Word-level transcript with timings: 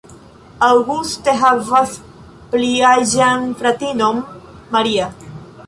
Auguste 0.67 1.35
havas 1.41 1.93
pli 2.55 2.71
aĝan 2.95 3.47
fratinon, 3.63 4.25
Maria. 4.77 5.15